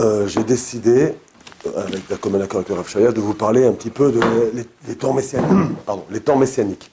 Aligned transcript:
euh, 0.00 0.26
j'ai 0.26 0.44
décidé, 0.44 1.14
euh, 1.66 1.86
avec 1.86 2.08
la 2.08 2.16
commun 2.16 2.40
accord 2.40 2.64
avec 2.66 2.94
le 2.94 3.12
de 3.12 3.20
vous 3.20 3.34
parler 3.34 3.66
un 3.66 3.72
petit 3.72 3.90
peu 3.90 4.10
de 4.10 4.20
les, 4.54 4.66
les 4.88 4.94
temps 4.96 5.12
messianiques. 5.12 5.76
Pardon, 5.86 6.04
les 6.10 6.20
temps 6.20 6.36
messianiques. 6.36 6.90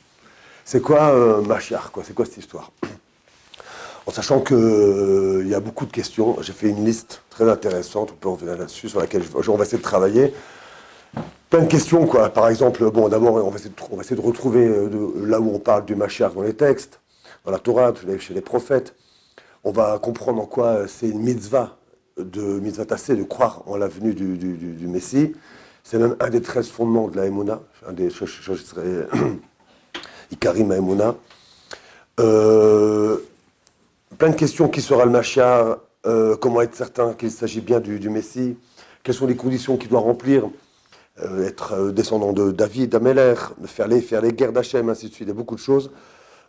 C'est 0.66 0.82
quoi 0.82 1.10
euh, 1.10 1.42
Machiar 1.42 1.92
quoi? 1.92 2.04
C'est 2.06 2.14
quoi 2.14 2.25
cette 2.25 2.38
histoire? 2.38 2.71
En 4.06 4.12
sachant 4.12 4.39
qu'il 4.39 5.48
y 5.48 5.54
a 5.54 5.60
beaucoup 5.60 5.86
de 5.86 5.92
questions, 5.92 6.38
j'ai 6.42 6.54
fait 6.54 6.70
une 6.70 6.86
liste 6.86 7.24
très 7.30 7.50
intéressante, 7.50 8.12
on 8.14 8.16
peut 8.16 8.30
revenir 8.30 8.57
là-dessus, 8.57 8.88
sur 8.88 9.02
laquelle 9.02 9.21
je- 9.21 9.52
on 9.52 9.58
va 9.58 9.66
essayer 9.66 9.80
de 9.80 9.84
travailler. 9.84 10.34
Plein 11.50 11.64
de 11.64 11.68
questions. 11.68 12.08
Par 12.08 12.48
exemple, 12.48 12.89
bon, 12.89 13.10
d'abord, 13.10 13.36
on, 13.36 13.50
va 13.50 13.58
essayer 13.58 14.16
de 14.16 14.26
retrouver 14.26 14.66
euh, 14.66 15.11
là 15.25 15.42
où 15.42 15.54
on 15.54 15.60
parle 15.60 15.83
du 15.83 15.96
Mashiach 15.96 16.33
dans 16.33 16.42
les 16.42 16.54
textes, 16.54 17.02
dans 17.44 17.52
la 17.52 17.60
Torah, 17.60 17.94
chez 18.18 18.33
les 18.33 18.39
prophètes. 18.39 18.96
On 19.66 19.71
va 19.71 20.00
comprendre 20.00 20.42
en 20.42 20.46
quoi 20.46 20.68
euh, 20.68 20.88
c'est 20.88 21.10
une 21.10 21.19
mitzvah, 21.19 21.78
de 22.18 22.60
mitzvah 22.60 22.86
de 22.86 23.24
croire 23.24 23.64
en 23.68 23.78
la 23.78 23.88
venue 23.88 24.14
du, 24.14 24.38
du- 24.38 24.88
Messie. 24.88 25.34
C'est 25.84 25.98
même 25.98 26.16
un 26.20 26.30
des 26.30 26.42
13 26.42 26.68
fondements 26.68 27.08
de 27.08 27.18
la 27.18 27.25
Emouna, 27.25 27.62
un 27.88 27.94
des 27.94 28.10
Ikarim 30.32 30.72
Emouna. 30.72 31.16
Euh, 32.20 33.17
plein 34.17 34.30
de 34.30 34.36
questions 34.36 34.67
qui 34.67 34.81
sera 34.81 35.06
le 35.06 35.11
Mashiach, 35.11 35.78
euh, 36.06 36.36
comment 36.36 36.61
être 36.61 36.75
certain 36.75 37.14
qu'il 37.14 37.31
s'agit 37.31 37.61
bien 37.61 37.80
du, 37.80 38.09
Messie, 38.09 38.58
quelles 39.03 39.16
sont 39.16 39.28
les 39.28 39.36
conditions 39.36 39.78
qu'il 39.78 39.89
doit 39.89 40.00
remplir, 40.00 40.50
euh, 41.22 41.47
être 41.47 41.73
euh, 41.73 41.92
descendant 41.92 42.34
de 42.34 42.52
David, 42.52 42.89
d'Améler, 42.89 43.36
faire 43.66 43.88
les, 43.88 44.02
faire 44.02 44.22
les 44.22 44.34
guerres 44.34 44.53
d'Hachem, 44.53 44.89
ainsi 44.89 45.09
de 45.09 45.14
suite, 45.14 45.28
il 45.28 45.30
y 45.30 45.31
a 45.31 45.36
beaucoup 45.36 45.56
de 45.56 45.59
choses. 45.59 45.92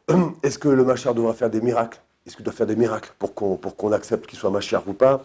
Est-ce 0.43 0.59
que 0.59 0.69
le 0.69 0.85
Machar 0.85 1.15
devra 1.15 1.35
faire 1.35 1.51
des 1.51 1.61
miracles? 1.61 2.01
Est-ce 2.27 2.37
qu'il 2.37 2.45
doit 2.45 2.55
faire 2.55 2.67
des 2.67 2.77
miracles 2.77 3.13
pour 3.19 3.35
qu'on 3.35 3.93
accepte 3.93 4.27
qu'il 4.27 4.39
soit 4.39 4.51
Machar 4.51 4.83
ou 4.87 4.93
pas? 4.93 5.23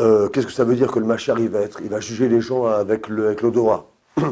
Euh, 0.00 0.28
Qu'est-ce 0.28 0.46
que 0.46 0.52
ça 0.52 0.64
veut 0.64 0.76
dire 0.76 0.92
que 0.92 0.98
le 1.00 1.06
Machar, 1.06 1.40
il 1.40 1.48
va, 1.48 1.60
être, 1.60 1.80
il 1.82 1.88
va 1.88 2.00
juger 2.00 2.28
les 2.28 2.40
gens 2.40 2.66
avec 2.66 3.08
l'odorat? 3.08 3.86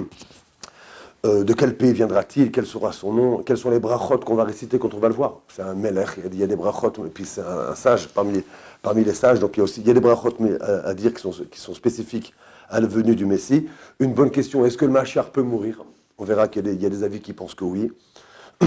Euh, 1.25 1.43
de 1.43 1.55
quel 1.55 1.77
pays 1.77 1.93
viendra-t-il? 1.93 2.53
Quel 2.53 2.67
sera 2.67 2.93
son 2.93 3.13
nom? 3.13 3.39
Quels 3.39 3.57
sont 3.57 3.71
les 3.71 3.81
brachot 3.81 4.19
qu'on 4.19 4.37
va 4.37 4.45
réciter 4.45 4.79
quand 4.79 4.95
on 4.95 4.99
va 4.99 5.09
le 5.09 5.15
voir? 5.15 5.41
C'est 5.49 5.63
un 5.63 5.75
melech, 5.75 6.21
il 6.25 6.39
y 6.39 6.45
a 6.45 6.47
des 6.47 6.55
brachot, 6.55 6.93
et 7.05 7.09
puis 7.09 7.25
c'est 7.25 7.41
un, 7.41 7.75
sage 7.75 8.09
parmi, 8.09 8.45
parmi 8.81 9.03
les 9.03 9.15
sages, 9.15 9.41
donc 9.41 9.57
il 9.57 9.59
y 9.59 9.61
a 9.63 9.65
aussi 9.65 9.81
il 9.81 9.87
y 9.89 9.91
a 9.91 9.95
des 9.95 10.01
brachot 10.01 10.35
mais 10.39 10.53
à, 10.61 10.95
dire 10.95 11.13
qui 11.13 11.23
sont, 11.23 11.33
qui 11.51 11.59
sont 11.59 11.75
spécifiques 11.75 12.33
à 12.69 12.81
la 12.81 12.87
venue 12.87 13.17
du 13.17 13.27
Messie. 13.27 13.67
Une 13.99 14.13
bonne 14.13 14.31
question, 14.31 14.65
est-ce 14.67 14.77
que 14.77 14.85
le 14.85 14.93
Machar 14.93 15.31
peut 15.31 15.43
mourir? 15.43 15.83
On 16.19 16.25
verra 16.25 16.47
qu'il 16.47 16.65
y, 16.65 16.87
a 16.87 16.89
des- 16.91 17.03
avis 17.03 17.21
qui 17.21 17.33
pensent 17.33 17.55
que 17.55 17.65
oui. 17.65 17.91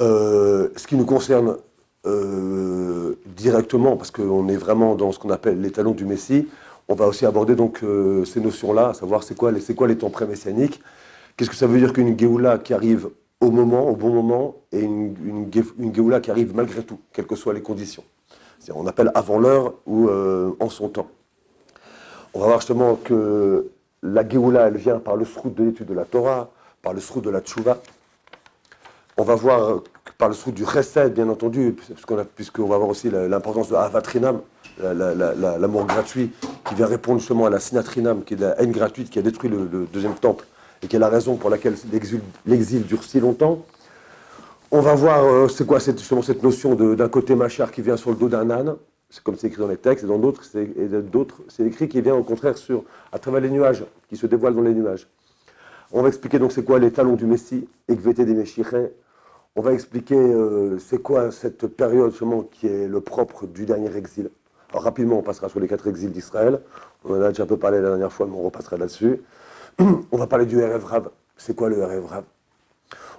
Euh, 0.00 0.70
ce 0.74 0.88
qui 0.88 0.96
nous 0.96 1.04
concerne 1.04 1.58
euh, 2.06 3.14
directement, 3.26 3.96
parce 3.96 4.10
qu'on 4.10 4.48
est 4.48 4.56
vraiment 4.56 4.94
dans 4.94 5.12
ce 5.12 5.18
qu'on 5.18 5.30
appelle 5.30 5.60
l'étalon 5.60 5.92
du 5.92 6.04
Messie, 6.04 6.48
on 6.88 6.94
va 6.94 7.06
aussi 7.06 7.24
aborder 7.26 7.54
donc 7.54 7.80
euh, 7.82 8.24
ces 8.24 8.40
notions-là, 8.40 8.88
à 8.88 8.94
savoir 8.94 9.22
c'est 9.22 9.36
quoi, 9.36 9.52
les- 9.52 9.74
quoi 9.74 9.86
les 9.88 9.96
temps 9.96 10.10
pré-messianiques, 10.10 10.80
qu'est-ce 11.36 11.50
que 11.50 11.56
ça 11.56 11.66
veut 11.66 11.78
dire 11.78 11.92
qu'une 11.92 12.18
Géoula 12.18 12.58
qui 12.58 12.74
arrive 12.74 13.08
au 13.40 13.50
moment, 13.50 13.88
au 13.88 13.96
bon 13.96 14.10
moment, 14.10 14.56
et 14.72 14.80
une, 14.80 15.14
une, 15.24 15.50
Gé- 15.50 15.72
une 15.78 15.94
Géoula 15.94 16.20
qui 16.20 16.30
arrive 16.30 16.54
malgré 16.54 16.82
tout, 16.82 16.98
quelles 17.12 17.26
que 17.26 17.36
soient 17.36 17.54
les 17.54 17.62
conditions. 17.62 18.04
On 18.74 18.86
appelle 18.86 19.10
avant 19.14 19.38
l'heure 19.40 19.74
ou 19.86 20.08
euh, 20.08 20.52
en 20.60 20.68
son 20.68 20.88
temps. 20.88 21.08
On 22.34 22.38
va 22.40 22.46
voir 22.46 22.60
justement 22.60 22.94
que 22.94 23.68
la 24.02 24.28
Géoula, 24.28 24.68
elle 24.68 24.76
vient 24.76 24.98
par 24.98 25.16
le 25.16 25.24
srout 25.24 25.50
de 25.54 25.64
l'étude 25.64 25.86
de 25.86 25.94
la 25.94 26.04
Torah, 26.04 26.50
par 26.80 26.92
le 26.92 27.00
srout 27.00 27.20
de 27.20 27.30
la 27.30 27.40
Tchouva, 27.40 27.78
on 29.22 29.24
va 29.24 29.36
voir 29.36 29.62
euh, 29.70 29.76
par 30.18 30.28
le 30.28 30.34
srout 30.34 30.50
du 30.50 30.64
Chesed, 30.66 31.14
bien 31.14 31.28
entendu, 31.28 31.76
puisqu'on 32.34 32.66
va 32.66 32.76
voir 32.76 32.88
aussi 32.88 33.08
l'importance 33.08 33.68
de 33.68 33.76
Avatrinam, 33.76 34.40
la- 34.82 34.92
la- 34.94 35.14
la- 35.14 35.34
la- 35.34 35.58
l'amour 35.58 35.84
gratuit, 35.86 36.32
qui 36.68 36.74
vient 36.74 36.86
répondre 36.86 37.20
justement 37.20 37.46
à 37.46 37.50
la 37.50 37.60
Sinatrinam, 37.60 38.24
qui 38.24 38.34
est 38.34 38.40
la 38.40 38.60
haine 38.60 38.72
gratuite 38.72 39.10
qui 39.10 39.20
a 39.20 39.22
détruit 39.22 39.48
le, 39.48 39.86
deuxième 39.92 40.14
temple, 40.14 40.44
et 40.82 40.88
qui 40.88 40.96
est 40.96 40.98
la 40.98 41.08
raison 41.08 41.36
pour 41.36 41.50
laquelle 41.50 41.76
l'exil 42.46 42.82
dure 42.84 43.04
si 43.04 43.20
longtemps. 43.20 43.64
On 44.72 44.80
va 44.80 44.94
voir, 44.96 45.22
euh, 45.24 45.46
c'est 45.46 45.66
quoi 45.66 45.78
cette, 45.78 46.00
justement 46.00 46.22
cette 46.22 46.42
notion 46.42 46.74
de- 46.74 46.96
d'un 46.96 47.08
côté 47.08 47.36
machar 47.36 47.70
qui 47.70 47.80
vient 47.80 47.96
sur 47.96 48.10
le 48.10 48.16
dos 48.16 48.28
d'un 48.28 48.50
âne, 48.50 48.74
c'est 49.08 49.22
comme 49.22 49.36
c'est 49.36 49.46
écrit 49.46 49.60
dans 49.60 49.68
les 49.68 49.76
textes, 49.76 50.02
et 50.04 50.08
dans 50.08 50.18
d'autres, 50.18 50.42
c'est 50.44 50.66
d'autres, 51.12 51.42
c'est 51.48 51.62
écrit 51.64 51.88
qui 51.88 52.00
vient 52.00 52.16
au 52.16 52.24
contraire 52.24 52.58
sur, 52.58 52.82
à 53.12 53.20
travers 53.20 53.40
les 53.40 53.50
nuages, 53.50 53.84
qui 54.08 54.16
se 54.16 54.26
dévoile 54.26 54.56
dans 54.56 54.62
les 54.62 54.74
nuages. 54.74 55.06
On 55.92 56.02
va 56.02 56.08
expliquer 56.08 56.40
donc 56.40 56.50
c'est 56.50 56.64
quoi 56.64 56.80
les 56.80 56.90
talons 56.90 57.14
du 57.14 57.26
Messie, 57.26 57.68
Ekvete 57.88 58.22
des 58.22 58.34
Meshichais. 58.34 58.92
On 59.54 59.60
va 59.60 59.72
expliquer 59.72 60.16
euh, 60.16 60.78
c'est 60.78 61.02
quoi 61.02 61.30
cette 61.30 61.66
période 61.66 62.10
justement 62.10 62.42
qui 62.42 62.66
est 62.66 62.88
le 62.88 63.00
propre 63.00 63.46
du 63.46 63.66
dernier 63.66 63.94
exil. 63.96 64.30
Alors 64.70 64.84
rapidement, 64.84 65.18
on 65.18 65.22
passera 65.22 65.48
sur 65.50 65.60
les 65.60 65.68
quatre 65.68 65.86
exils 65.88 66.10
d'Israël. 66.10 66.60
On 67.04 67.14
en 67.18 67.22
a 67.22 67.28
déjà 67.28 67.42
un 67.42 67.46
peu 67.46 67.58
parlé 67.58 67.80
la 67.80 67.88
dernière 67.90 68.12
fois, 68.12 68.26
mais 68.26 68.34
on 68.34 68.42
repassera 68.42 68.78
là-dessus. 68.78 69.20
On 69.78 70.16
va 70.16 70.26
parler 70.26 70.46
du 70.46 70.58
Erev 70.58 70.84
Rav. 70.84 71.10
C'est 71.36 71.54
quoi 71.56 71.68
le 71.68 71.78
Erev 71.78 72.04
Rav? 72.06 72.24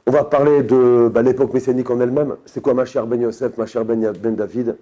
On 0.05 0.11
va 0.11 0.23
parler 0.23 0.61
de 0.63 1.09
bah, 1.13 1.21
l'époque 1.21 1.53
messianique 1.53 1.89
en 1.89 1.99
elle-même. 1.99 2.35
C'est 2.45 2.61
quoi 2.61 2.73
Machar 2.73 3.07
Ben 3.07 3.19
Yosef, 3.21 3.57
Machar 3.57 3.85
Ben, 3.85 4.11
ben 4.11 4.35
David? 4.35 4.77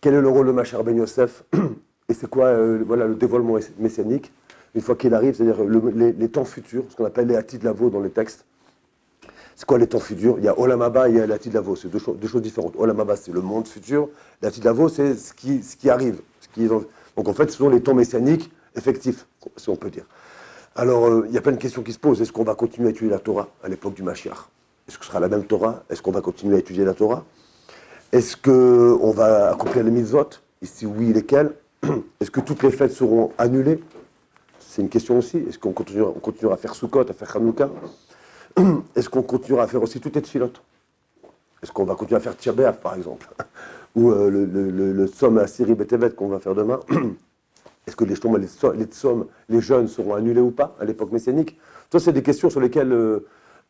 Quel 0.00 0.14
est 0.14 0.20
le 0.20 0.28
rôle 0.28 0.46
de 0.46 0.52
Machar 0.52 0.82
Ben 0.84 0.96
Yosef? 0.96 1.44
Et 2.08 2.14
c'est 2.14 2.28
quoi 2.28 2.46
euh, 2.46 2.82
voilà, 2.86 3.06
le 3.06 3.14
dévoilement 3.14 3.58
messianique? 3.78 4.32
Une 4.74 4.80
fois 4.82 4.94
qu'il 4.94 5.14
arrive, 5.14 5.34
c'est-à-dire 5.34 5.64
le- 5.64 5.90
les, 5.94 6.12
les 6.12 6.28
temps 6.28 6.44
futurs, 6.44 6.84
ce 6.90 6.96
qu'on 6.96 7.04
appelle 7.06 7.28
les 7.28 7.36
Hatid 7.36 7.62
Lavo 7.62 7.88
dans 7.90 8.00
les 8.00 8.10
textes. 8.10 8.44
C'est 9.56 9.64
quoi 9.64 9.78
les 9.78 9.86
temps 9.86 10.00
futurs? 10.00 10.36
Il 10.38 10.44
y 10.44 10.48
a 10.48 10.58
Olam 10.58 10.82
Haba 10.82 11.08
et 11.08 11.12
il 11.12 11.16
y 11.16 11.20
a 11.20 11.26
l'Atid 11.26 11.54
Lavo, 11.54 11.74
c'est 11.76 11.88
deux, 11.88 11.98
cho- 11.98 12.12
deux 12.14 12.28
choses 12.28 12.42
différentes. 12.42 12.74
Olam 12.76 13.00
Haba, 13.00 13.16
c'est 13.16 13.32
le 13.32 13.40
monde 13.40 13.66
futur, 13.66 14.08
l'Atid 14.42 14.62
Lavo, 14.64 14.88
c'est 14.90 15.14
ce 15.14 15.32
qui, 15.32 15.62
ce 15.62 15.76
qui 15.76 15.88
arrive. 15.88 16.20
Donc 16.58 17.28
en 17.28 17.32
fait, 17.34 17.50
ce 17.50 17.56
sont 17.56 17.68
les 17.70 17.82
temps 17.82 17.94
messianiques 17.94 18.50
effectifs, 18.76 19.26
si 19.56 19.68
on 19.70 19.76
peut 19.76 19.90
dire. 19.90 20.04
Alors, 20.74 21.06
euh, 21.06 21.24
il 21.28 21.34
y 21.34 21.38
a 21.38 21.40
plein 21.40 21.52
de 21.52 21.56
questions 21.56 21.82
qui 21.82 21.92
se 21.94 21.98
posent. 21.98 22.20
Est-ce 22.20 22.32
qu'on 22.32 22.44
va 22.44 22.54
continuer 22.54 22.88
à 22.88 22.90
étudier 22.90 23.10
la 23.10 23.18
Torah 23.18 23.48
à 23.62 23.68
l'époque 23.68 23.94
du 23.94 24.02
Mashiach? 24.02 24.36
Est-ce 24.86 24.98
que 24.98 25.04
ce 25.04 25.10
sera 25.10 25.20
la 25.20 25.28
même 25.28 25.44
Torah? 25.44 25.84
Est-ce 25.88 26.02
qu'on 26.02 26.12
va 26.12 26.20
continuer 26.20 26.56
à 26.56 26.58
étudier 26.58 26.84
la 26.84 26.92
Torah? 26.94 27.24
Est-ce 28.12 28.36
qu'on 28.36 29.10
va 29.10 29.50
accomplir 29.52 29.84
les 29.84 29.90
mitzvot? 29.90 30.28
Et 30.62 30.66
si 30.66 30.84
oui, 30.86 31.12
lesquelles 31.14 31.52
Est-ce 32.20 32.30
que 32.30 32.40
toutes 32.40 32.62
les 32.62 32.70
fêtes 32.70 32.92
seront 32.92 33.32
annulées? 33.38 33.82
C'est 34.60 34.82
une 34.82 34.88
question 34.90 35.18
aussi. 35.18 35.38
Est-ce 35.48 35.58
qu'on 35.58 35.72
continuera, 35.72 36.10
on 36.14 36.20
continuera 36.20 36.54
à 36.54 36.58
faire 36.58 36.74
Sukkot, 36.74 37.06
à 37.08 37.12
faire 37.14 37.34
Hanouka? 37.36 37.70
Est-ce 38.96 39.08
qu'on 39.08 39.22
continuera 39.22 39.64
à 39.64 39.66
faire 39.66 39.82
aussi 39.82 40.00
toutes 40.00 40.16
les 40.16 40.22
tfilotes 40.22 40.62
Est-ce 41.62 41.72
qu'on 41.72 41.84
va 41.84 41.94
continuer 41.94 42.16
à 42.16 42.20
faire 42.20 42.34
Tchabéaf, 42.34 42.80
par 42.80 42.94
exemple? 42.94 43.28
Ou 43.94 44.10
euh, 44.10 44.30
le, 44.30 45.06
Somme 45.06 45.38
à 45.38 45.46
Syrie 45.46 45.74
Betevet 45.74 46.10
qu'on 46.10 46.28
va 46.28 46.38
faire 46.38 46.54
demain 46.54 46.80
Est-ce 47.86 47.94
que 47.94 48.04
les, 48.04 48.10
justement, 48.10 48.36
les, 48.36 48.48
les 49.48 49.60
jeunes 49.60 49.86
seront 49.86 50.14
annulés 50.14 50.40
ou 50.40 50.50
pas 50.50 50.76
à 50.80 50.84
l'époque 50.84 51.12
messianique? 51.12 51.58
Ça, 51.92 52.00
c'est 52.00 52.12
des 52.12 52.22
questions 52.22 52.50
sur 52.50 52.60
lesquelles, 52.60 52.92
euh, 52.92 53.20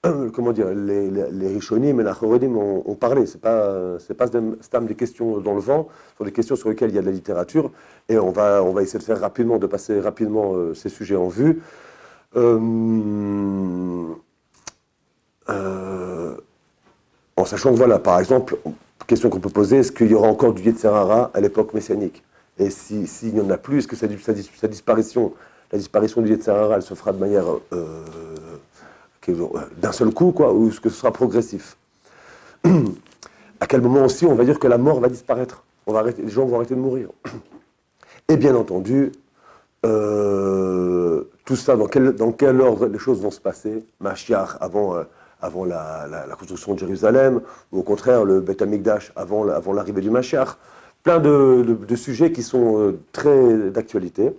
comment 0.33 0.53
dire, 0.53 0.71
les, 0.71 1.11
les, 1.11 1.49
Rishonim 1.49 2.01
et 2.01 2.03
la 2.03 2.15
Choredim 2.15 2.57
ont, 2.57 2.83
ont 2.87 2.95
parlé. 2.95 3.27
Ce 3.27 3.37
n'est 3.37 4.15
pas, 4.15 4.81
des 4.81 4.95
questions 4.95 5.39
dans 5.41 5.55
le 5.55 5.61
vent, 5.61 5.89
ce 6.13 6.19
sont 6.19 6.25
des 6.25 6.33
questions 6.33 6.57
sur 6.57 6.71
lesquelles 6.71 6.91
il 6.91 6.97
y 6.97 6.99
a 6.99 7.03
de 7.03 7.07
la 7.07 7.13
littérature. 7.13 7.71
Et 8.09 8.19
on 8.19 8.31
va, 8.31 8.63
essayer 8.81 8.99
de 8.99 9.05
faire 9.05 9.21
rapidement, 9.21 9.59
de 9.59 9.67
passer 9.67 10.01
rapidement 10.01 10.55
euh, 10.55 10.73
ces 10.75 10.89
sujets 10.89 11.17
en 11.17 11.29
vue. 11.29 11.61
En 15.49 17.45
sachant 17.45 17.73
que, 17.73 17.77
voilà, 17.77 17.99
par 17.99 18.19
exemple, 18.19 18.57
question 19.07 19.31
qu'on 19.31 19.41
peut 19.41 19.51
poser, 19.51 19.79
est-ce 19.79 19.93
qu'il 19.93 20.11
y 20.11 20.15
aura 20.15 20.29
encore 20.29 20.53
du 20.53 20.63
Yetzerara 20.63 21.31
à 21.35 21.41
l'époque 21.41 21.75
messianique? 21.75 22.23
Et 22.59 22.71
si- 22.71 23.07
s'il 23.07 23.35
n'y 23.35 23.41
en 23.41 23.51
a 23.51 23.59
plus, 23.59 23.79
est-ce 23.79 23.89
que 23.89 23.97
sa, 23.97 24.07
sa 24.19 24.33
dis- 24.33 24.51
sa 24.59 24.69
disparition, 24.69 25.33
la 25.71 25.79
disparition 25.79 26.23
du 26.23 26.31
Yetzerara, 26.31 26.77
elle 26.77 26.83
se 26.83 26.95
fera 26.95 27.13
de 27.13 27.19
manière 27.19 27.45
euh, 27.73 28.05
euh, 29.29 29.45
d'un 29.79 29.93
seul 29.93 30.11
coup, 30.13 30.33
quoi, 30.33 30.53
ou 30.53 30.69
est-ce 30.69 30.81
que 30.81 30.89
ce 30.89 30.97
sera 30.97 31.13
progressif? 31.13 31.77
À 33.59 33.67
quel 33.67 33.81
moment 33.81 34.05
aussi 34.05 34.27
on 34.27 34.35
va 34.35 34.45
dire 34.45 34.59
que 34.59 34.67
la 34.69 34.77
mort 34.77 35.01
va 35.01 35.09
disparaître? 35.09 35.65
On 35.87 35.93
va 35.93 36.03
Les 36.03 36.29
gens 36.29 36.45
vont 36.45 36.57
arrêter 36.57 36.75
de 36.75 36.81
mourir. 36.81 37.09
Et 38.29 38.37
bien 38.37 38.55
entendu, 38.55 39.13
euh, 39.85 41.23
tout 41.45 41.57
ça, 41.57 41.75
dans 41.77 41.87
quel, 41.87 42.13
dans 42.13 42.33
quel 42.33 42.61
ordre 42.61 42.87
les 42.87 42.99
choses 42.99 43.21
vont 43.21 43.31
se 43.31 43.41
passer? 43.41 43.85
Mashiach 44.01 44.57
avant, 44.61 44.97
euh, 44.97 45.05
avant 45.41 45.65
la, 45.65 46.27
construction 46.39 46.75
de 46.75 46.79
Jérusalem, 46.79 47.41
ou 47.73 47.81
au 47.81 47.83
contraire 47.83 48.25
le 48.25 48.41
Beth 48.41 48.63
Amikdash 48.63 49.13
avant, 49.17 49.45
la- 49.45 49.57
avant 49.57 49.73
l'arrivée 49.73 50.01
du 50.01 50.11
Mashiach. 50.11 50.57
Plein 51.03 51.19
de, 51.21 51.97
sujets 51.97 52.33
qui 52.33 52.43
sont 52.43 52.79
euh, 52.81 52.99
très 53.13 53.71
d'actualité, 53.71 54.33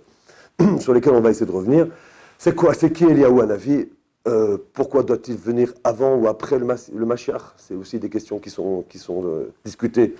sur 0.80 0.92
lesquels 0.92 1.14
on 1.14 1.20
va 1.20 1.30
essayer 1.30 1.46
de 1.46 1.52
revenir. 1.52 1.88
C'est 2.36 2.54
quoi 2.54 2.74
C'est 2.74 2.92
qui 2.92 3.04
Eliyahu 3.04 3.40
Hanavi 3.40 3.88
Euh, 4.26 4.58
Pourquoi 4.74 5.02
doit-il 5.02 5.36
venir 5.36 5.72
avant 5.84 6.14
ou 6.16 6.28
après 6.28 6.58
le, 6.58 6.66
le 6.66 7.16
C'est 7.56 7.74
aussi 7.74 7.98
des 7.98 8.10
questions 8.10 8.38
qui 8.38 8.50
sont, 8.50 8.84
qui 8.88 8.98
sont 8.98 9.22
euh, 9.24 9.52
discutées 9.64 10.14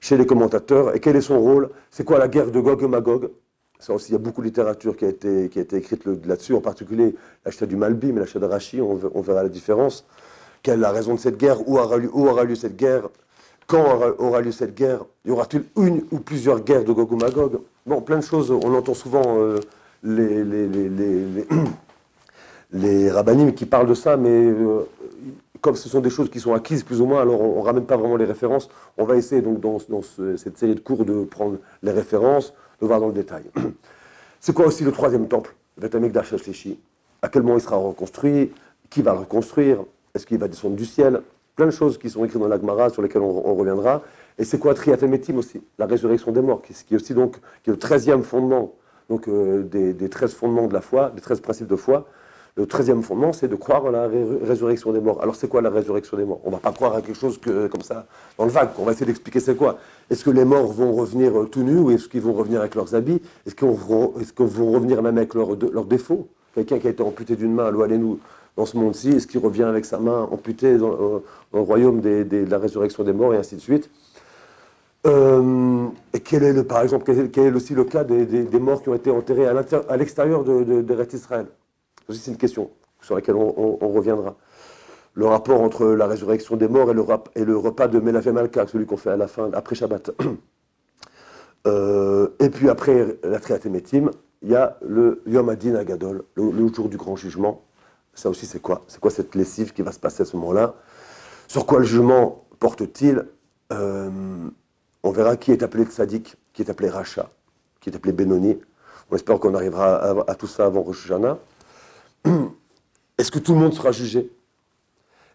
chez 0.00 0.16
les 0.16 0.26
commentateurs. 0.26 0.94
Et 0.94 1.00
quel 1.00 1.16
est 1.16 1.20
son 1.20 1.40
rôle? 1.40 1.70
C'est 1.90 2.04
quoi 2.04 2.18
la 2.18 2.28
guerre 2.28 2.50
de 2.50 2.60
Gog 2.60 2.82
et 2.82 2.88
Magog? 2.88 3.30
Il 3.88 4.12
y 4.12 4.14
a 4.14 4.18
beaucoup 4.18 4.40
de 4.40 4.46
littérature 4.46 4.96
qui 4.96 5.04
a 5.04 5.08
été, 5.08 5.44
écrite 5.72 6.04
là-dessus, 6.26 6.54
en 6.54 6.60
particulier 6.60 7.14
l'achat 7.44 7.66
du 7.66 7.76
Malbi, 7.76 8.12
mais 8.12 8.20
l'achat 8.20 8.38
de 8.38 8.80
on, 8.80 9.00
on 9.14 9.20
verra 9.20 9.42
la 9.42 9.48
différence. 9.48 10.04
Quelle 10.62 10.78
est 10.78 10.82
la 10.82 10.90
raison 10.90 11.14
de 11.14 11.20
cette 11.20 11.36
guerre? 11.36 11.68
Où 11.68 11.78
aura 11.78 11.96
lieu, 12.44 12.54
cette 12.54 12.76
guerre? 12.76 13.08
Quand 13.66 13.84
aura, 14.18 14.40
lieu 14.40 14.52
cette 14.52 14.74
guerre? 14.74 15.04
Y 15.24 15.30
aura-t-il 15.30 15.64
une 15.76 16.04
ou 16.10 16.18
plusieurs 16.18 16.60
guerres 16.60 16.84
de 16.84 16.92
Gog 16.92 17.12
ou 17.12 17.16
Magog? 17.16 17.60
Bon, 17.86 18.00
plein 18.00 18.18
de 18.18 18.24
choses. 18.24 18.50
On 18.50 18.74
entend 18.74 18.94
souvent 18.94 19.38
euh, 19.38 19.60
les, 20.02 20.44
les 22.72 23.10
rabbinimes 23.10 23.54
qui 23.54 23.66
parlent 23.66 23.88
de 23.88 23.94
ça, 23.94 24.16
mais 24.16 24.28
euh, 24.28 24.88
comme 25.60 25.76
ce 25.76 25.88
sont 25.88 26.00
des 26.00 26.10
choses 26.10 26.30
qui 26.30 26.40
sont 26.40 26.54
acquises 26.54 26.82
plus 26.82 27.00
ou 27.00 27.06
moins, 27.06 27.20
alors 27.22 27.40
on 27.40 27.60
ne 27.60 27.64
ramène 27.64 27.84
pas 27.84 27.96
vraiment 27.96 28.16
les 28.16 28.24
références. 28.24 28.68
On 28.96 29.04
va 29.04 29.16
essayer 29.16 29.42
donc 29.42 29.60
dans, 29.60 29.78
dans 29.88 30.02
ce- 30.02 30.36
cette 30.36 30.58
série 30.58 30.74
de 30.74 30.80
cours 30.80 31.04
de 31.04 31.24
prendre 31.24 31.58
les 31.82 31.92
références, 31.92 32.54
de 32.80 32.86
voir 32.86 33.00
dans 33.00 33.08
le 33.08 33.12
détail. 33.12 33.44
C'est 34.40 34.52
quoi 34.52 34.66
aussi 34.66 34.84
le 34.84 34.92
troisième 34.92 35.26
temple, 35.28 35.54
le 35.76 35.82
Beth 35.82 35.94
Amikdash 35.94 36.36
Shlishi 36.36 36.78
À 37.22 37.28
quel 37.28 37.42
moment 37.42 37.56
il 37.56 37.60
sera 37.60 37.76
reconstruit? 37.76 38.52
Qui 38.88 39.02
va 39.02 39.12
le 39.12 39.20
reconstruire? 39.20 39.78
Est-ce 40.14 40.26
qu'il 40.26 40.38
va 40.38 40.48
descendre 40.48 40.76
du 40.76 40.84
ciel? 40.84 41.22
Plein 41.56 41.66
de 41.66 41.70
choses 41.72 41.98
qui 41.98 42.08
sont 42.08 42.24
écrites 42.24 42.40
dans 42.40 42.48
la 42.48 42.58
Gemara 42.58 42.88
sur 42.90 43.02
lesquelles 43.02 43.22
on, 43.22 43.54
reviendra. 43.54 44.02
Et 44.38 44.44
c'est 44.44 44.58
quoi 44.58 44.74
Triat 44.74 44.96
Emetim 45.02 45.36
aussi? 45.38 45.60
La 45.78 45.86
résurrection 45.86 46.30
des 46.30 46.40
morts, 46.40 46.62
qui, 46.62 46.72
est 46.72 46.96
aussi 46.96 47.14
donc 47.14 47.36
le 47.66 47.76
treizième 47.76 48.22
fondement 48.22 48.74
donc, 49.08 49.26
euh, 49.26 49.62
des, 49.62 50.08
13 50.08 50.34
fondements 50.34 50.68
de 50.68 50.74
la 50.74 50.80
foi, 50.80 51.10
des 51.14 51.20
13 51.20 51.40
principes 51.40 51.66
de 51.66 51.76
foi. 51.76 52.06
Le 52.58 52.66
treizième 52.66 53.04
fondement, 53.04 53.32
c'est 53.32 53.46
de 53.46 53.54
croire 53.54 53.86
à 53.86 53.92
la 53.92 54.08
ré- 54.08 54.26
résurrection 54.42 54.92
des 54.92 54.98
morts. 54.98 55.22
Alors, 55.22 55.36
c'est 55.36 55.46
quoi 55.46 55.62
la 55.62 55.70
résurrection 55.70 56.16
des 56.16 56.24
morts? 56.24 56.40
On 56.42 56.48
ne 56.48 56.54
va 56.56 56.60
pas 56.60 56.72
croire 56.72 56.96
à 56.96 57.02
quelque 57.02 57.16
chose 57.16 57.38
comme 57.38 57.82
ça, 57.82 58.06
dans 58.36 58.46
le 58.46 58.50
vague. 58.50 58.70
On 58.80 58.82
va 58.82 58.90
essayer 58.90 59.06
d'expliquer 59.06 59.38
c'est 59.38 59.54
quoi. 59.54 59.78
Est-ce 60.10 60.24
que 60.24 60.30
les 60.30 60.44
morts 60.44 60.72
vont 60.72 60.92
revenir 60.92 61.38
euh, 61.38 61.44
tout 61.46 61.62
nus 61.62 61.78
ou 61.78 61.92
est-ce 61.92 62.08
qu'ils 62.08 62.20
vont 62.20 62.32
revenir 62.32 62.58
avec 62.58 62.74
leurs 62.74 62.96
habits? 62.96 63.22
Est-ce 63.46 63.54
qu'ils 63.54 63.68
vont, 63.68 64.72
revenir 64.72 65.00
même 65.02 65.16
avec 65.18 65.34
leurs 65.34 65.56
de- 65.56 65.70
défauts? 65.84 66.26
Quelqu'un 66.52 66.80
qui 66.80 66.88
a 66.88 66.90
été 66.90 67.00
amputé 67.00 67.36
d'une 67.36 67.54
main, 67.54 67.66
allô, 67.66 67.82
allez-nous, 67.82 68.18
dans 68.56 68.66
ce 68.66 68.76
monde-ci, 68.76 69.10
est-ce 69.10 69.28
qu'il 69.28 69.38
revient 69.38 69.62
avec 69.62 69.84
sa 69.84 70.00
main 70.00 70.26
amputée 70.28 70.78
dans, 70.78 70.90
euh, 70.90 71.18
le 71.54 71.60
royaume 71.60 72.00
de 72.00 72.44
la 72.50 72.58
résurrection 72.58 73.04
des 73.04 73.12
morts 73.12 73.34
et 73.34 73.36
ainsi 73.36 73.54
de 73.54 73.60
suite? 73.60 73.88
Euh, 75.06 75.86
et 76.12 76.18
quel 76.18 76.42
est, 76.42 76.52
le, 76.52 76.64
par 76.64 76.82
exemple, 76.82 77.04
quel 77.30 77.46
est, 77.46 77.54
aussi 77.54 77.74
le 77.74 77.84
cas 77.84 78.02
des, 78.02 78.58
morts 78.58 78.82
qui 78.82 78.88
ont 78.88 78.94
été 78.94 79.12
enterrés 79.12 79.46
à 79.46 79.96
l'extérieur 79.96 80.42
de, 80.42 80.64
de, 80.64 80.82
d'Eretz 80.82 81.14
Israël? 81.14 81.46
C'est 82.10 82.30
une 82.30 82.38
question 82.38 82.70
sur 83.02 83.14
laquelle 83.14 83.36
on, 83.36 83.76
reviendra. 83.92 84.36
Le 85.14 85.26
rapport 85.26 85.60
entre 85.60 85.86
la 85.86 86.06
résurrection 86.06 86.56
des 86.56 86.68
morts 86.68 86.90
et 86.90 87.44
le, 87.44 87.56
repas 87.56 87.88
de 87.88 88.00
Melavé 88.00 88.32
Malka, 88.32 88.66
celui 88.66 88.86
qu'on 88.86 88.96
fait 88.96 89.10
à 89.10 89.16
la 89.16 89.28
fin, 89.28 89.50
après 89.52 89.74
Shabbat. 89.74 90.10
Euh, 91.66 92.28
et 92.38 92.50
puis 92.50 92.70
après 92.70 93.18
la 93.24 93.40
Triat 93.40 93.58
Emetim, 93.66 94.12
il 94.42 94.48
y 94.48 94.54
a 94.54 94.78
le 94.80 95.20
Yom 95.26 95.48
Adin 95.48 95.74
Agadol, 95.74 96.22
le, 96.36 96.72
jour 96.72 96.88
du 96.88 96.96
grand 96.96 97.16
jugement. 97.16 97.62
Ça 98.14 98.30
aussi, 98.30 98.46
c'est 98.46 98.60
quoi? 98.62 98.84
C'est 98.86 99.00
quoi 99.00 99.10
cette 99.10 99.34
lessive 99.34 99.72
qui 99.72 99.82
va 99.82 99.90
se 99.90 99.98
passer 99.98 100.22
à 100.22 100.24
ce 100.24 100.36
moment-là? 100.36 100.76
Sur 101.48 101.66
quoi 101.66 101.80
le 101.80 101.84
jugement 101.84 102.44
porte-t-il? 102.60 103.26
Euh, 103.72 104.08
On 105.02 105.10
verra 105.10 105.36
qui 105.36 105.50
est 105.50 105.64
appelé 105.64 105.84
Tzadik, 105.84 106.36
qui 106.52 106.62
est 106.62 106.70
appelé 106.70 106.88
Racha, 106.88 107.28
qui 107.80 107.90
est 107.90 107.96
appelé 107.96 108.12
Benoni. 108.12 108.56
On 109.10 109.16
espère 109.16 109.38
qu'on 109.40 109.54
arrivera 109.54 109.96
à, 109.96 110.30
à 110.30 110.34
tout 110.36 110.46
ça 110.46 110.64
avant 110.64 110.82
Rosh 110.82 111.04
Hashanah. 111.06 111.38
Est-ce 113.18 113.30
que 113.30 113.38
tout 113.38 113.54
le 113.54 113.60
monde 113.60 113.74
sera 113.74 113.92
jugé? 113.92 114.30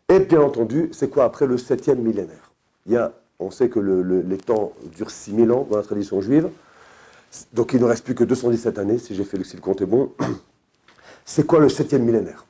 Et 0.09 0.19
bien 0.19 0.41
entendu, 0.41 0.89
c'est 0.91 1.09
quoi 1.09 1.25
après 1.25 1.47
le 1.47 1.57
septième 1.57 2.00
millénaire? 2.00 2.51
Il 2.85 2.94
y 2.94 2.97
a, 2.97 3.13
On 3.39 3.51
sait 3.51 3.68
que 3.68 3.80
le- 3.80 4.03
le- 4.03 4.21
les 4.21 4.38
temps 4.38 4.71
durent 4.95 5.09
6000 5.12 5.51
ans 5.51 5.68
dans 5.69 5.75
la 5.75 5.83
tradition 5.83 6.21
juive. 6.21 6.50
Donc 7.51 7.74
il 7.74 7.80
ne 7.81 7.85
reste 7.85 8.06
plus 8.06 8.15
que 8.15 8.24
217 8.24 8.77
années, 8.77 9.00
si 9.00 9.15
j'ai 9.15 9.24
fait 9.25 9.38
le, 9.38 9.44
si 9.44 9.56
le 9.57 9.62
compte 9.62 9.81
est 9.81 9.85
bon. 9.88 10.12
C'est 11.25 11.45
quoi 11.45 11.59
le 11.59 11.68
septième 11.68 12.03
millénaire? 12.03 12.45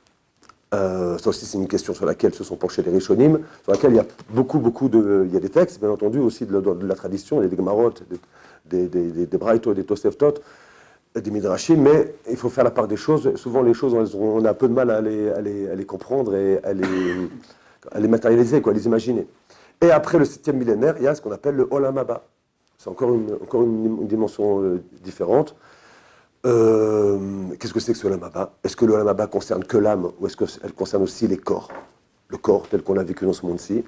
Euh, 0.74 1.18
Ça 1.18 1.30
aussi, 1.30 1.46
c'est 1.46 1.58
une 1.58 1.66
question 1.68 1.94
sur 1.94 2.04
laquelle 2.04 2.34
se 2.34 2.44
sont 2.44 2.56
penchés 2.56 2.82
les 2.82 2.92
Rishonim, 2.92 3.40
sur 3.64 3.72
laquelle 3.72 3.92
il 3.92 3.96
y 3.96 4.00
a 4.00 4.06
beaucoup, 4.30 4.58
beaucoup 4.58 4.88
de... 4.88 5.24
Il 5.26 5.32
y 5.34 5.36
a 5.36 5.40
des 5.40 5.48
textes, 5.48 5.80
bien 5.80 5.90
entendu, 5.90 6.18
aussi 6.18 6.44
de 6.46 6.62
la, 6.86 6.94
tradition, 6.94 7.40
des 7.40 7.56
Gemarot, 7.56 7.94
des, 8.66 8.86
des, 8.88 9.10
des, 9.10 9.26
des, 9.26 9.38
des 11.20 11.30
Midrashim, 11.30 11.76
mais 11.76 12.14
il 12.28 12.36
faut 12.36 12.48
faire 12.48 12.64
la 12.64 12.70
part 12.70 12.88
des 12.88 12.96
choses. 12.96 13.36
Souvent, 13.36 13.62
les 13.62 13.74
choses, 13.74 14.14
on 14.14 14.44
a 14.44 14.50
un 14.50 14.54
peu 14.54 14.68
de 14.68 14.72
mal 14.72 14.90
à 14.90 15.00
les, 15.00 15.84
comprendre 15.86 16.34
et 16.34 16.58
à 16.64 16.72
les, 16.72 18.08
matérialiser, 18.08 18.60
quoi, 18.60 18.72
à 18.72 18.74
les 18.74 18.86
imaginer. 18.86 19.26
Et 19.80 19.90
après 19.90 20.18
le 20.18 20.24
septième 20.24 20.56
millénaire, 20.56 20.96
il 20.98 21.04
y 21.04 21.06
a 21.06 21.14
ce 21.14 21.20
qu'on 21.20 21.32
appelle 21.32 21.54
le 21.54 21.68
Olam 21.70 21.98
Haba. 21.98 22.24
C'est 22.78 22.90
encore 22.90 23.12
une, 23.12 24.06
dimension 24.06 24.62
euh, 24.62 24.82
différente. 25.02 25.54
Euh, 26.46 27.18
Qu'est-ce 27.58 27.72
que 27.72 27.80
c'est 27.80 27.92
que 27.92 27.98
ce 27.98 28.06
Olam 28.06 28.22
Haba? 28.24 28.52
Est-ce 28.64 28.76
que 28.76 28.84
le 28.84 28.94
Olam 28.94 29.08
Haba 29.08 29.26
concerne 29.28 29.64
que 29.64 29.76
l'âme 29.76 30.10
ou 30.18 30.26
est-ce 30.26 30.36
qu'elle 30.36 30.72
concerne 30.72 31.02
aussi 31.04 31.28
les 31.28 31.36
corps? 31.36 31.70
Le 32.28 32.38
corps 32.38 32.66
tel 32.68 32.82
qu'on 32.82 32.94
l'a 32.94 33.04
vécu 33.04 33.24
dans 33.24 33.32
ce 33.32 33.46
monde-ci. 33.46 33.84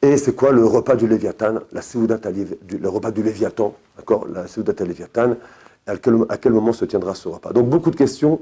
Et 0.00 0.16
c'est 0.16 0.34
quoi 0.34 0.52
le 0.52 0.64
repas 0.64 0.96
du 0.96 1.06
Léviathan? 1.06 1.60
La 1.72 1.82
le 1.92 2.88
repas 2.88 3.10
du 3.10 3.22
Léviathan, 3.22 3.74
d'accord? 3.98 4.26
La 4.26 4.46
Seudat 4.46 4.72
Léviathan. 4.82 5.36
À 5.90 6.38
quel, 6.38 6.52
moment 6.52 6.72
se 6.72 6.84
tiendra 6.84 7.14
ce 7.14 7.28
repas. 7.28 7.52
Donc 7.52 7.68
beaucoup 7.68 7.90
de 7.90 7.96
questions, 7.96 8.40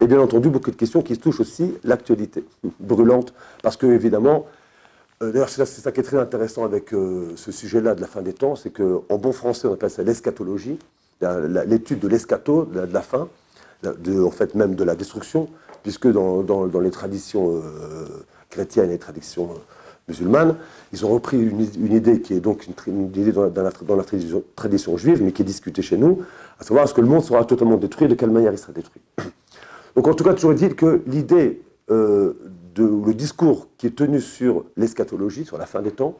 et 0.00 0.06
bien 0.06 0.20
entendu 0.20 0.48
beaucoup 0.48 0.70
de 0.70 0.76
questions 0.76 1.02
qui 1.02 1.18
touchent 1.18 1.40
aussi 1.40 1.74
l'actualité 1.82 2.44
brûlante, 2.80 3.34
parce 3.62 3.76
que 3.76 3.86
évidemment, 3.86 4.46
euh, 5.22 5.32
d'ailleurs 5.32 5.48
c'est 5.48 5.64
ça, 5.64 5.92
qui 5.92 6.00
est 6.00 6.04
très 6.04 6.18
intéressant 6.18 6.64
avec 6.64 6.94
euh, 6.94 7.32
ce 7.36 7.50
sujet-là 7.50 7.96
de 7.96 8.00
la 8.00 8.06
fin 8.06 8.22
des 8.22 8.32
temps, 8.32 8.54
c'est 8.54 8.70
qu'en 8.70 9.18
bon 9.18 9.32
français 9.32 9.66
on 9.66 9.74
appelle 9.74 9.90
ça 9.90 10.04
l'eschatologie, 10.04 10.78
l'étude 11.66 11.98
de 11.98 12.08
l'eschato, 12.08 12.64
de 12.64 12.80
la, 12.92 13.02
fin, 13.02 13.28
de, 13.82 14.22
en 14.22 14.30
fait 14.30 14.54
même 14.54 14.76
de 14.76 14.84
la 14.84 14.94
destruction, 14.94 15.48
puisque 15.82 16.06
dans, 16.06 16.80
les 16.80 16.90
traditions 16.90 17.56
euh, 17.56 18.06
chrétiennes 18.50 18.90
les 18.90 18.98
traditions 18.98 19.50
euh, 20.08 20.12
musulmanes, 20.12 20.56
ils 20.92 21.04
ont 21.04 21.10
repris 21.10 21.40
une, 21.40 21.60
idée 21.92 22.20
qui 22.20 22.34
est 22.34 22.40
donc 22.40 22.66
une, 22.86 23.06
idée 23.06 23.32
dans, 23.32 23.50
la- 23.54 23.70
tradition, 24.56 24.96
juive, 24.96 25.22
mais 25.22 25.32
qui 25.32 25.42
est 25.42 25.44
discutée 25.44 25.82
chez 25.82 25.96
nous, 25.96 26.22
à 26.58 26.64
savoir 26.64 26.84
est-ce 26.84 26.94
que 26.94 27.00
le 27.00 27.06
monde 27.06 27.22
sera 27.22 27.44
totalement 27.44 27.76
détruit 27.76 28.08
de 28.08 28.14
quelle 28.14 28.30
manière 28.30 28.52
il 28.52 28.58
sera 28.58 28.72
détruit. 28.72 29.02
Donc 29.96 30.08
en 30.08 30.14
tout 30.14 30.24
cas, 30.24 30.34
toujours 30.34 30.52
est-il 30.52 30.74
que 30.74 31.02
l'idée, 31.06 31.62
euh, 31.90 32.34
le 32.76 33.14
discours 33.14 33.68
qui 33.78 33.86
est 33.86 33.96
tenu 33.96 34.20
sur 34.20 34.64
l'eschatologie, 34.76 35.44
sur 35.44 35.58
la 35.58 35.66
fin 35.66 35.82
des 35.82 35.92
temps, 35.92 36.18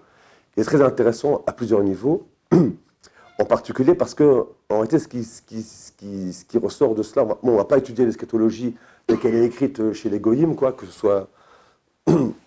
est 0.56 0.64
très 0.64 0.82
intéressant 0.82 1.42
à 1.46 1.52
plusieurs 1.52 1.82
niveaux, 1.82 2.26
en 2.52 3.44
particulier 3.44 3.94
parce 3.94 4.14
que, 4.14 4.44
en 4.70 4.80
réalité, 4.80 4.98
ce 4.98 5.08
qui, 5.08 6.58
ressort 6.58 6.94
de 6.94 7.02
cela, 7.02 7.26
on 7.42 7.52
ne 7.52 7.56
va 7.56 7.64
pas 7.64 7.78
étudier 7.78 8.06
l'eschatologie 8.06 8.76
telle 9.06 9.18
qu'elle 9.18 9.34
est 9.34 9.44
écrite 9.44 9.92
chez 9.92 10.08
les 10.08 10.20
goyim, 10.20 10.54
quoi, 10.54 10.72
que 10.72 10.86
ce 10.86 10.92
soit 10.92 11.28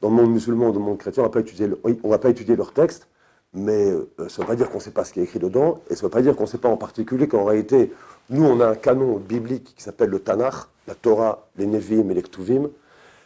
dans 0.00 0.08
le 0.08 0.14
monde 0.14 0.32
musulman 0.32 0.70
dans 0.70 0.80
le 0.80 0.84
monde 0.84 0.98
chrétien, 0.98 1.22
on 1.22 1.26
ne 1.26 1.28
va 1.28 1.32
pas 1.32 1.40
étudier, 1.40 1.66
le- 1.66 1.80
on 1.84 2.56
leur 2.56 2.72
texte, 2.72 3.06
mais 3.52 3.90
euh, 3.90 4.08
ça 4.18 4.24
ne 4.24 4.42
veut 4.42 4.46
pas 4.46 4.56
dire 4.56 4.70
qu'on 4.70 4.78
ne 4.78 4.82
sait 4.82 4.90
pas 4.92 5.04
ce 5.04 5.12
qui 5.12 5.20
est 5.20 5.24
écrit 5.24 5.38
dedans, 5.38 5.80
et 5.90 5.94
ça 5.94 6.00
ne 6.00 6.06
veut 6.06 6.10
pas 6.10 6.22
dire 6.22 6.36
qu'on 6.36 6.44
ne 6.44 6.48
sait 6.48 6.58
pas 6.58 6.68
en 6.68 6.76
particulier 6.76 7.28
qu'en 7.28 7.44
réalité, 7.44 7.92
nous, 8.30 8.44
on 8.44 8.60
a 8.60 8.68
un 8.68 8.74
canon 8.76 9.16
biblique 9.16 9.74
qui 9.76 9.82
s'appelle 9.82 10.10
le 10.10 10.20
Tanakh, 10.20 10.54
la 10.86 10.94
Torah, 10.94 11.48
les 11.56 11.66
Nevi'im 11.66 12.08
et 12.10 12.14
les 12.14 12.22
Ktuvim. 12.22 12.70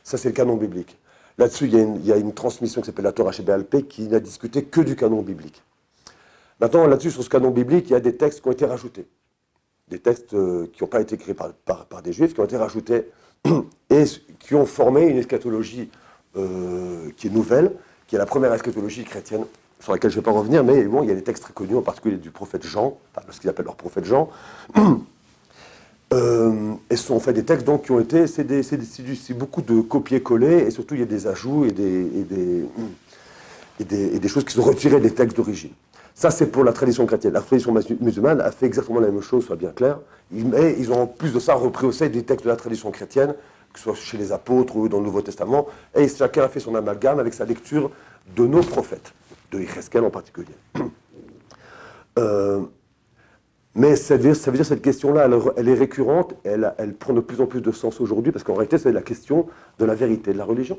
Ça, 0.02 0.16
c'est 0.16 0.28
le 0.31 0.35
canon 0.35 0.57
biblique. 0.57 0.99
Là-dessus, 1.37 1.66
il 1.66 2.04
y, 2.07 2.12
a 2.12 2.16
une- 2.16 2.33
transmission 2.33 2.81
qui 2.81 2.87
s'appelle 2.87 3.04
la 3.04 3.12
Torah 3.12 3.33
chez 3.33 3.43
BLP 3.43 3.87
qui 3.88 4.09
n'a 4.09 4.21
discuté 4.21 4.64
que 4.64 4.81
du 4.81 4.97
canon 4.97 5.23
biblique. 5.23 5.62
Maintenant, 6.61 6.87
là-dessus, 6.87 7.11
sur 7.11 7.23
ce 7.23 7.28
canon 7.28 7.50
biblique, 7.50 7.90
il 7.90 7.93
y 7.93 7.97
a 7.97 8.00
des 8.00 8.16
textes 8.16 8.40
qui 8.40 8.49
ont 8.49 8.52
été 8.52 8.64
rajoutés. 8.64 9.07
Des 9.88 9.99
textes 9.99 10.33
euh, 10.35 10.69
qui 10.73 10.83
n'ont 10.83 10.88
pas 10.88 11.00
été 11.00 11.16
écrits 11.16 11.35
par 11.35 11.52
des 12.02 12.12
juifs, 12.12 12.33
qui 12.35 12.40
ont 12.40 12.45
été 12.45 12.57
rajoutés 12.57 13.11
et 13.90 14.04
qui 14.38 14.54
ont 14.54 14.64
formé 14.64 15.02
une 15.07 15.19
eschatologie 15.19 15.90
euh, 16.37 17.11
qui 17.17 17.29
est 17.29 17.31
nouvelle, 17.31 17.73
qui 18.07 18.17
est 18.17 18.19
la 18.19 18.26
première 18.26 18.53
eschatologie 18.53 19.05
chrétienne, 19.05 19.45
sur 19.81 19.93
laquelle 19.93 20.11
je 20.11 20.17
ne 20.17 20.21
vais 20.21 20.25
pas 20.25 20.33
revenir, 20.33 20.64
mais 20.64 20.85
bon, 20.85 21.03
il 21.03 21.09
y 21.09 21.12
a 21.12 21.14
des 21.14 21.23
textes 21.23 21.45
très 21.45 21.53
connus, 21.53 21.76
en 21.76 21.83
particulier 21.83 22.17
du 22.17 22.31
prophète 22.31 22.64
Jean, 22.67 22.97
enfin, 23.14 23.26
ce 23.31 23.41
qu'ils 23.41 23.50
appellent 23.50 23.67
leur 23.67 23.76
prophète 23.76 24.05
Jean. 24.05 24.31
Euh, 26.12 26.75
et 26.91 26.97
sont 26.97 27.19
fait 27.19 27.33
des 27.33 27.45
textes 27.45 27.67
donc, 27.67 27.87
qui 27.87 27.91
ont 27.91 27.99
été, 27.99 28.26
c'est 28.29 28.45
beaucoup 29.33 29.62
de 29.62 29.81
copier-coller, 29.81 30.59
et 30.59 30.71
surtout 30.71 30.95
il 30.95 31.00
y 31.00 31.03
a 31.03 31.07
des 31.07 31.26
ajouts 31.26 31.64
et 31.64 31.73
des, 31.73 32.69
choses 34.29 34.45
qui 34.45 34.55
sont 34.55 34.62
retirées 34.62 35.00
des 35.00 35.11
textes 35.11 35.37
d'origine. 35.37 35.73
Ça, 36.14 36.31
c'est 36.31 36.47
pour 36.47 36.62
la 36.62 36.73
tradition 36.73 37.05
chrétienne. 37.07 37.33
La 37.33 37.41
tradition 37.41 37.75
musu- 37.75 37.97
musulmane 38.00 38.41
a 38.41 38.53
fait 38.53 38.67
exactement 38.67 39.00
la 39.00 39.09
même 39.09 39.23
chose, 39.23 39.45
soit 39.47 39.57
bien 39.57 39.71
clair. 39.71 39.99
Mais 40.31 40.76
ils 40.79 40.93
ont 40.93 41.03
en 41.03 41.07
plus 41.07 41.33
de 41.33 41.41
ça 41.41 41.55
repris 41.55 41.87
aussi 41.87 42.09
des 42.09 42.23
textes 42.23 42.45
de 42.45 42.50
la 42.50 42.57
tradition 42.57 42.93
chrétienne, 42.93 43.35
que 43.75 43.81
ce 43.81 43.85
soit 43.85 43.95
chez 43.95 44.16
les 44.16 44.33
apôtres 44.33 44.76
ou 44.76 44.88
dans 44.88 44.99
le 44.99 45.04
Nouveau 45.04 45.21
Testament, 45.21 45.66
et 45.95 46.09
chacun 46.09 46.45
a 46.45 46.49
fait 46.49 46.61
son 46.61 46.75
amalgame 46.76 47.19
avec 47.19 47.35
sa 47.35 47.45
lecture 47.45 47.90
de 48.35 48.47
nos 48.47 48.62
prophètes, 48.62 49.12
de 49.50 49.61
Icheskel 49.61 50.04
en 50.04 50.11
particulier. 50.11 50.54
Euh, 52.16 52.61
mais 53.75 53.97
ça 53.97 54.14
veut 54.14 54.23
dire, 54.23 54.37
ça 54.37 54.52
veut 54.52 54.57
dire 54.57 54.64
cette 54.64 54.83
question-là, 54.83 55.28
elle, 55.57 55.69
est 55.69 55.75
récurrente, 55.75 56.37
elle, 56.45 56.95
prend 56.97 57.12
de 57.12 57.19
plus 57.19 57.40
en 57.40 57.47
plus 57.47 57.61
de 57.61 57.73
sens 57.73 58.00
aujourd'hui, 58.00 58.31
parce 58.31 58.45
qu'en 58.45 58.54
réalité, 58.54 58.78
c'est 58.78 58.93
la 58.93 59.02
question 59.02 59.49
de 59.81 59.85
la 59.85 59.97
vérité 59.97 60.33
de 60.33 60.38
la 60.38 60.45
religion, 60.45 60.78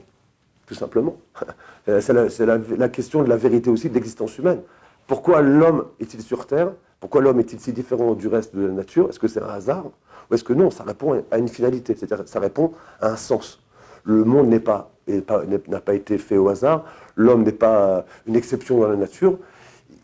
tout 0.66 0.76
simplement. 0.76 1.18
Euh, 1.90 2.00
C'est 2.00 2.46
la 2.46 2.88
question 2.88 3.22
de 3.22 3.28
la 3.28 3.36
vérité 3.36 3.70
aussi 3.70 3.90
de 3.90 3.94
l'existence 3.94 4.38
humaine. 4.38 4.62
Pourquoi 5.08 5.42
l'homme 5.42 5.86
est-il 6.00 6.22
sur 6.22 6.48
Terre? 6.48 6.72
Pourquoi 7.00 7.22
l'homme 7.22 7.40
est-il 7.40 7.60
si 7.60 7.74
différent 7.74 8.14
du 8.14 8.28
reste 8.28 8.56
de 8.56 8.66
la 8.66 8.74
nature? 8.74 9.10
Est-ce 9.10 9.20
que 9.20 9.28
c'est 9.28 9.42
un 9.42 9.50
hasard? 9.50 9.86
Ou 10.30 10.36
est-ce 10.36 10.44
que 10.44 10.54
non, 10.54 10.72
ça 10.72 10.84
répond 10.84 11.24
à 11.32 11.38
une 11.38 11.48
finalité, 11.48 11.96
c'est-à-dire 11.96 12.28
ça 12.28 12.40
répond 12.40 12.74
à 13.02 13.10
un 13.10 13.16
sens. 13.16 13.60
Le 14.04 14.24
monde 14.24 14.50
n'a 14.50 15.82
pas 15.82 15.94
été 15.94 16.18
fait 16.18 16.38
au 16.38 16.50
hasard, 16.50 16.86
l'homme 17.16 17.44
n'est 17.44 17.52
pas 17.52 18.06
une 18.28 18.36
exception 18.36 18.80
dans 18.80 18.88
la 18.88 18.96
nature, 18.96 19.38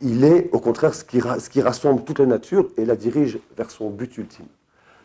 il 0.01 0.23
est 0.23 0.49
au 0.51 0.59
contraire 0.59 0.93
ce 0.93 1.03
qui, 1.03 1.61
rassemble 1.61 2.03
toute 2.03 2.19
la 2.19 2.25
nature 2.25 2.67
et 2.77 2.85
la 2.85 2.95
dirige 2.95 3.39
vers 3.55 3.69
son 3.69 3.89
but 3.89 4.17
ultime. 4.17 4.47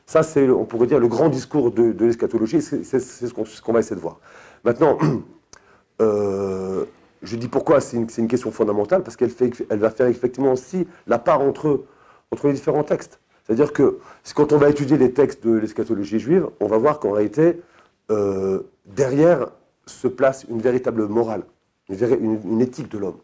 Ça, 0.06 0.22
c'est, 0.22 0.48
on 0.48 0.64
pourrait 0.64 0.86
dire, 0.86 1.00
le 1.00 1.08
grand 1.08 1.28
discours 1.28 1.70
de, 1.72 1.94
l'eschatologie, 1.98 2.62
c'est 2.62 2.82
ce 2.84 3.60
qu'on 3.60 3.72
va 3.72 3.80
essayer 3.80 3.96
de 3.96 4.00
voir. 4.00 4.18
Maintenant, 4.64 4.98
euh, 6.00 6.84
je 7.22 7.36
dis 7.36 7.48
pourquoi 7.48 7.80
c'est 7.80 7.96
une, 7.96 8.28
question 8.28 8.50
fondamentale, 8.50 9.02
parce 9.02 9.16
qu'elle 9.16 9.32
elle 9.68 9.78
va 9.78 9.90
faire 9.90 10.06
effectivement 10.06 10.52
aussi 10.52 10.86
la 11.06 11.18
part 11.18 11.40
entre 11.40 11.84
les 12.44 12.52
différents 12.52 12.84
textes. 12.84 13.18
C'est-à-dire 13.46 13.72
que 13.72 13.98
quand 14.34 14.52
on 14.52 14.58
va 14.58 14.68
étudier 14.68 14.98
les 14.98 15.12
textes 15.12 15.46
de 15.46 15.56
l'eschatologie 15.56 16.18
juive, 16.18 16.48
on 16.60 16.66
va 16.66 16.78
voir 16.78 16.98
qu'en 16.98 17.12
réalité, 17.12 17.60
euh, 18.10 18.62
derrière 18.86 19.48
se 19.86 20.08
place 20.08 20.44
une 20.50 20.60
véritable 20.60 21.06
morale, 21.06 21.42
une, 21.88 22.60
éthique 22.60 22.90
de 22.90 22.98
l'homme. 22.98 23.18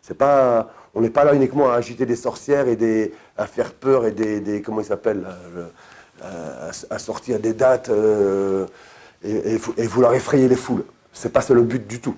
C'est 0.00 0.16
pas, 0.16 0.70
on 0.94 1.00
n'est 1.00 1.10
pas 1.10 1.24
là 1.24 1.34
uniquement 1.34 1.70
à 1.70 1.74
agiter 1.74 2.06
des 2.06 2.14
sorcières 2.14 2.68
et 2.68 3.12
à 3.36 3.46
faire 3.46 3.72
peur 3.72 4.06
et 4.06 4.12
des, 4.12 4.62
comment 4.62 4.80
il 4.80 4.86
s'appelle, 4.86 5.26
à, 6.22 6.98
sortir 6.98 7.40
des 7.40 7.52
dates 7.52 7.88
euh, 7.88 8.66
et, 9.24 9.58
et, 9.76 9.86
vouloir 9.86 10.14
effrayer 10.14 10.46
les 10.46 10.56
foules. 10.56 10.84
C'est 11.12 11.32
pas 11.32 11.40
ça 11.40 11.52
le 11.52 11.62
but 11.62 11.84
du 11.86 12.00
tout. 12.00 12.14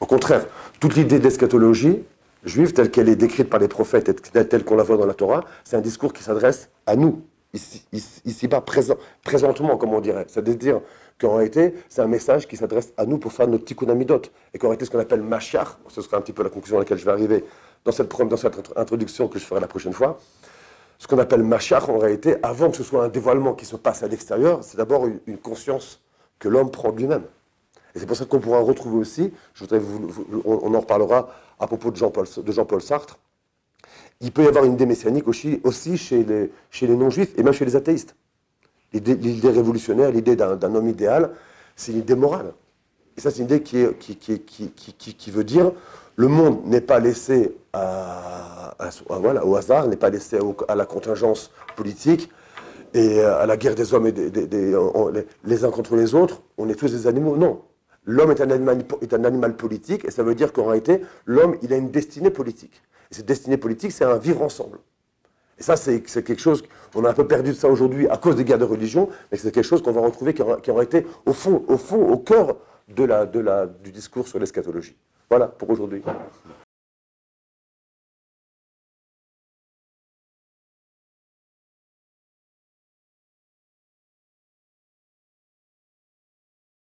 Au 0.00 0.06
contraire, 0.06 0.46
toute 0.80 0.94
l'idée 0.96 1.18
d'eschatologie 1.18 2.02
juive 2.44 2.72
telle 2.72 2.90
qu'elle 2.90 3.08
est 3.08 3.16
décrite 3.16 3.50
par 3.50 3.60
les 3.60 3.68
prophètes 3.68 4.08
et 4.08 4.44
telle 4.46 4.64
qu'on 4.64 4.76
la 4.76 4.82
voit 4.82 4.96
dans 4.96 5.06
la 5.06 5.14
Torah, 5.14 5.44
c'est 5.64 5.76
un 5.76 5.80
discours 5.80 6.12
qui 6.12 6.22
s'adresse 6.22 6.68
à 6.86 6.96
nous, 6.96 7.22
ici, 7.52 7.84
ici, 8.24 8.48
pas 8.48 8.60
présent, 8.60 8.96
présentement, 9.22 9.76
comme 9.76 9.94
on 9.94 10.00
dirait. 10.00 10.26
C'est-à-dire 10.28 10.80
qu'en 11.20 11.36
réalité, 11.36 11.74
c'est 11.88 12.02
un 12.02 12.08
message 12.08 12.46
qui 12.46 12.56
s'adresse 12.56 12.92
à 12.96 13.06
nous 13.06 13.18
pour 13.18 13.32
faire 13.32 13.46
notre 13.46 13.64
tikkun 13.64 13.88
amidot. 13.88 14.22
Et 14.52 14.58
qu'en 14.58 14.68
réalité, 14.68 14.84
ce 14.84 14.90
qu'on 14.90 14.98
appelle 14.98 15.22
machar, 15.22 15.78
ce 15.88 16.02
sera 16.02 16.16
un 16.16 16.20
petit 16.20 16.32
peu 16.32 16.42
la 16.42 16.50
conclusion 16.50 16.76
à 16.76 16.80
laquelle 16.80 16.98
je 16.98 17.04
vais 17.04 17.12
arriver 17.12 17.44
dans 17.84 17.92
cette, 17.92 18.10
dans 18.10 18.36
cette 18.36 18.72
introduction 18.76 19.28
que 19.28 19.38
je 19.38 19.44
ferai 19.44 19.60
la 19.60 19.66
prochaine 19.66 19.92
fois, 19.92 20.18
ce 20.98 21.06
qu'on 21.06 21.18
appelle 21.18 21.42
machar, 21.42 21.90
en 21.90 21.98
réalité, 21.98 22.36
avant 22.42 22.70
que 22.70 22.76
ce 22.76 22.82
soit 22.82 23.04
un 23.04 23.08
dévoilement 23.08 23.54
qui 23.54 23.66
se 23.66 23.76
passe 23.76 24.02
à 24.02 24.08
l'extérieur, 24.08 24.62
c'est 24.62 24.76
d'abord 24.76 25.06
une, 25.06 25.38
conscience 25.38 26.00
que 26.38 26.48
l'homme 26.48 26.70
prend 26.70 26.92
de 26.92 26.98
lui-même. 26.98 27.24
Et 27.94 27.98
c'est 27.98 28.06
pour 28.06 28.16
ça 28.16 28.24
qu'on 28.24 28.40
pourra 28.40 28.60
retrouver 28.60 28.98
aussi, 28.98 29.32
je 29.54 29.64
on, 30.44 30.74
en 30.74 30.80
reparlera 30.80 31.28
à 31.60 31.66
propos 31.66 31.90
de 31.90 31.96
Jean-Paul 31.96 32.26
Jean 32.26 32.80
Sartre, 32.80 33.18
il 34.20 34.32
peut 34.32 34.44
y 34.44 34.48
avoir 34.48 34.64
une 34.64 34.74
idée 34.74 34.86
messianique 34.86 35.26
aussi, 35.28 35.98
chez 35.98 36.24
les, 36.24 36.96
non-juifs 36.96 37.32
et 37.36 37.42
même 37.42 37.52
chez 37.52 37.64
les 37.64 37.76
athéistes. 37.76 38.14
L'idée 38.92 39.50
révolutionnaire, 39.50 40.10
l'idée 40.10 40.36
d'un 40.36 40.74
homme 40.74 40.88
idéal, 40.88 41.30
c'est 41.76 41.92
une 41.92 41.98
idée 41.98 42.14
morale. 42.14 42.52
Et 43.16 43.20
ça, 43.20 43.30
c'est 43.30 43.38
une 43.38 43.44
idée 43.44 43.62
qui, 43.62 45.30
veut 45.30 45.44
dire 45.44 45.72
le 46.16 46.28
monde 46.28 46.64
n'est 46.64 46.80
pas 46.80 47.00
laissé 47.00 47.56
au 47.74 49.56
hasard, 49.56 49.88
n'est 49.88 49.96
pas 49.96 50.10
laissé 50.10 50.38
à 50.68 50.74
la 50.76 50.86
contingence 50.86 51.50
politique 51.74 52.30
et 52.92 53.20
à 53.20 53.46
la 53.46 53.56
guerre 53.56 53.74
des 53.74 53.92
hommes 53.94 54.10
les 55.44 55.64
uns 55.64 55.70
contre 55.70 55.96
les 55.96 56.14
autres. 56.14 56.42
On 56.56 56.68
est 56.68 56.76
tous 56.76 56.92
des 56.92 57.08
animaux. 57.08 57.36
Non. 57.36 57.62
L'homme 58.06 58.30
est, 58.30 58.40
est 59.02 59.14
un 59.14 59.24
animal 59.24 59.56
politique 59.56 60.04
et 60.04 60.10
ça 60.10 60.22
veut 60.22 60.34
dire 60.36 60.52
qu'en 60.52 60.66
réalité, 60.66 61.00
l'homme, 61.26 61.56
il 61.62 61.72
a 61.72 61.76
une 61.76 61.90
destinée 61.90 62.30
politique. 62.30 62.82
Et 63.10 63.14
cette 63.14 63.26
destinée 63.26 63.56
politique, 63.56 63.92
c'est 63.92 64.04
un 64.04 64.18
vivre 64.18 64.42
ensemble. 64.42 64.78
Et 65.58 65.62
ça, 65.62 65.76
c'est 65.76 66.00
quelque 66.02 66.40
chose, 66.40 66.64
on 66.94 67.04
a 67.04 67.10
un 67.10 67.12
peu 67.12 67.26
perdu 67.26 67.50
de 67.50 67.56
ça 67.56 67.68
aujourd'hui 67.68 68.08
à 68.08 68.16
cause 68.16 68.36
des 68.36 68.44
guerres 68.44 68.58
de 68.58 68.64
religion, 68.64 69.08
mais 69.30 69.38
c'est 69.38 69.52
quelque 69.52 69.64
chose 69.64 69.82
qu'on 69.82 69.92
va 69.92 70.00
retrouver 70.00 70.34
qui 70.34 70.42
aura, 70.42 70.82
été 70.82 71.06
au 71.26 71.32
fond, 71.32 71.64
au 71.68 71.76
fond, 71.76 72.02
au 72.08 72.18
cœur 72.18 72.56
de 72.88 73.04
la, 73.04 73.24
de 73.24 73.38
la, 73.38 73.66
du 73.66 73.92
discours 73.92 74.26
sur 74.26 74.38
l'eschatologie. 74.38 74.96
Voilà 75.30 75.46
pour 75.46 75.70
aujourd'hui. 75.70 76.02